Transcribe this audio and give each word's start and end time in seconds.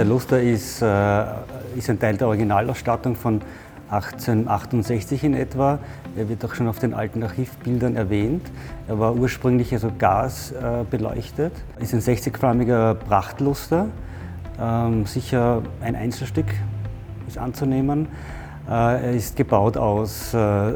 Der 0.00 0.06
Luster 0.06 0.40
ist, 0.40 0.80
äh, 0.80 1.24
ist 1.76 1.90
ein 1.90 1.98
Teil 1.98 2.16
der 2.16 2.28
Originalausstattung 2.28 3.16
von 3.16 3.42
1868 3.90 5.24
in 5.24 5.34
etwa. 5.34 5.78
Er 6.16 6.26
wird 6.30 6.42
auch 6.42 6.54
schon 6.54 6.68
auf 6.68 6.78
den 6.78 6.94
alten 6.94 7.22
Archivbildern 7.22 7.96
erwähnt. 7.96 8.50
Er 8.88 8.98
war 8.98 9.14
ursprünglich 9.14 9.74
also 9.74 9.92
gasbeleuchtet. 9.98 11.52
Äh, 11.78 11.82
ist 11.82 11.92
ein 11.92 12.00
60-förmiger 12.00 12.94
Prachtluster, 12.94 13.88
ähm, 14.58 15.04
sicher 15.04 15.60
ein 15.82 15.94
Einzelstück 15.94 16.46
ist 17.28 17.36
anzunehmen. 17.36 18.08
Äh, 18.70 18.70
er 18.70 19.12
ist 19.12 19.36
gebaut 19.36 19.76
aus 19.76 20.32
äh, 20.32 20.72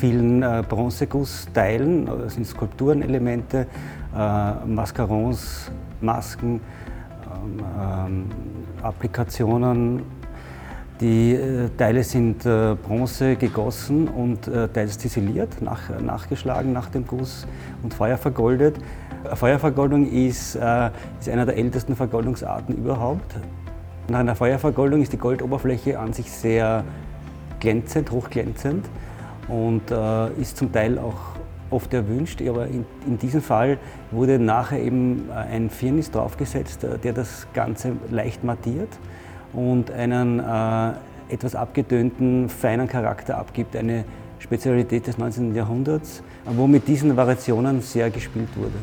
vielen 0.00 0.42
äh, 0.42 0.64
Bronzegussteilen, 0.68 2.06
das 2.06 2.34
sind 2.34 2.48
Skulpturenelemente, 2.48 3.68
äh, 4.12 4.66
Mascarons, 4.66 5.70
Masken, 6.00 6.60
Applikationen. 8.82 10.02
Die 11.00 11.32
äh, 11.32 11.70
Teile 11.78 12.04
sind 12.04 12.44
äh, 12.44 12.74
Bronze 12.74 13.36
gegossen 13.36 14.06
und 14.06 14.46
äh, 14.48 14.68
teils 14.68 14.98
ziseliert, 14.98 15.62
nach, 15.62 15.80
nachgeschlagen 15.98 16.74
nach 16.74 16.90
dem 16.90 17.06
Guss 17.06 17.46
und 17.82 17.94
feuervergoldet. 17.94 18.76
Feuervergoldung 19.34 20.10
ist, 20.10 20.54
ist 20.54 21.28
einer 21.28 21.44
der 21.44 21.58
ältesten 21.58 21.94
Vergoldungsarten 21.94 22.74
überhaupt. 22.74 23.34
Nach 24.08 24.20
einer 24.20 24.34
Feuervergoldung 24.34 25.02
ist 25.02 25.12
die 25.12 25.18
Goldoberfläche 25.18 25.98
an 25.98 26.14
sich 26.14 26.32
sehr 26.32 26.84
glänzend, 27.60 28.10
hochglänzend 28.10 28.86
und 29.46 29.82
ist 30.40 30.56
zum 30.56 30.72
Teil 30.72 30.98
auch 30.98 31.36
oft 31.70 31.94
erwünscht, 31.94 32.42
aber 32.42 32.66
in, 32.66 32.84
in, 33.06 33.18
diesem 33.18 33.42
Fall 33.42 33.78
wurde 34.10 34.38
nachher 34.38 34.80
eben 34.80 35.28
äh, 35.30 35.34
ein 35.34 35.70
Firnis 35.70 36.10
draufgesetzt, 36.10 36.84
äh, 36.84 36.98
der 36.98 37.12
das 37.12 37.46
Ganze 37.54 37.92
leicht 38.10 38.44
mattiert 38.44 38.88
und 39.52 39.90
einen 39.90 40.40
äh, 40.40 40.92
etwas 41.32 41.54
abgedönten, 41.54 42.48
feinen 42.48 42.88
Charakter 42.88 43.38
abgibt, 43.38 43.76
eine 43.76 44.04
Spezialität 44.38 45.06
des 45.06 45.18
19. 45.18 45.54
Jahrhunderts, 45.54 46.22
wo 46.44 46.66
mit 46.66 46.88
diesen 46.88 47.16
Variationen 47.16 47.80
sehr 47.82 48.10
gespielt 48.10 48.48
wurde. 48.56 48.78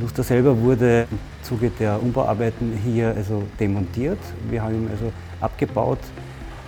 Luster 0.00 0.22
selber 0.22 0.56
wurde 0.60 1.06
im 1.10 1.18
Zuge 1.42 1.70
der 1.70 2.00
Umbauarbeiten 2.00 2.78
hier 2.84 3.12
also 3.16 3.42
demontiert. 3.58 4.18
Wir 4.48 4.62
haben 4.62 4.74
ihn 4.74 4.88
also 4.90 5.12
abgebaut 5.40 5.98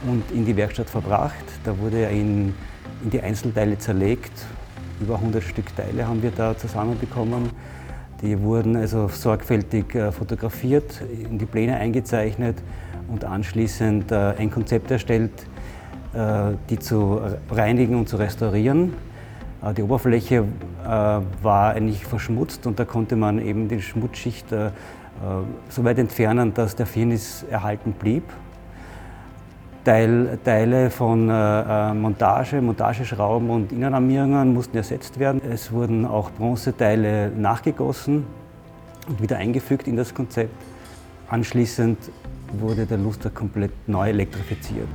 und 0.08 0.28
in 0.32 0.44
die 0.44 0.56
Werkstatt 0.56 0.90
verbracht. 0.90 1.44
Da 1.64 1.78
wurde 1.78 1.98
er 1.98 2.10
in, 2.10 2.54
in 3.04 3.10
die 3.10 3.20
Einzelteile 3.20 3.78
zerlegt 3.78 4.32
über 5.02 5.16
100 5.16 5.42
Stück 5.42 5.74
Teile 5.74 6.06
haben 6.06 6.22
wir 6.22 6.30
da 6.30 6.56
zusammenbekommen. 6.56 7.50
Die 8.22 8.40
wurden 8.40 8.76
also 8.76 9.08
sorgfältig 9.08 9.94
äh, 9.96 10.12
fotografiert, 10.12 11.02
in 11.28 11.38
die 11.38 11.44
Pläne 11.44 11.76
eingezeichnet 11.76 12.56
und 13.08 13.24
anschließend 13.24 14.12
äh, 14.12 14.34
ein 14.38 14.50
Konzept 14.50 14.92
erstellt, 14.92 15.32
äh, 16.14 16.52
die 16.70 16.78
zu 16.78 17.20
reinigen 17.50 17.96
und 17.96 18.08
zu 18.08 18.16
restaurieren. 18.16 18.94
Die 19.76 19.82
Oberfläche 19.84 20.44
war 20.84 21.74
eigentlich 21.74 22.04
verschmutzt 22.04 22.66
und 22.66 22.80
da 22.80 22.84
konnte 22.84 23.14
man 23.14 23.38
eben 23.38 23.68
die 23.68 23.80
Schmutzschicht 23.80 24.46
so 25.68 25.84
weit 25.84 26.00
entfernen, 26.00 26.52
dass 26.52 26.74
der 26.74 26.86
Firnis 26.86 27.44
erhalten 27.48 27.92
blieb. 27.92 28.24
Teil, 29.84 30.38
Teile 30.44 30.90
von 30.90 31.28
äh, 31.28 31.32
äh, 31.32 31.94
Montage, 31.94 32.60
Montageschrauben 32.62 33.50
und 33.50 33.72
Innenarmierungen 33.72 34.54
mussten 34.54 34.76
ersetzt 34.76 35.18
werden. 35.18 35.40
Es 35.48 35.72
wurden 35.72 36.06
auch 36.06 36.30
Bronzeteile 36.30 37.30
nachgegossen 37.30 38.24
und 39.08 39.20
wieder 39.20 39.38
eingefügt 39.38 39.88
in 39.88 39.96
das 39.96 40.14
Konzept. 40.14 40.54
Anschließend 41.28 41.98
wurde 42.60 42.86
der 42.86 42.98
Luster 42.98 43.30
komplett 43.30 43.72
neu 43.88 44.08
elektrifiziert. 44.10 44.88